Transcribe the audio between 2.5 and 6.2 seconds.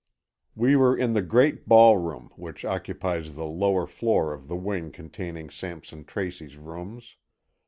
occupies the lower floor of the wing containing Sampson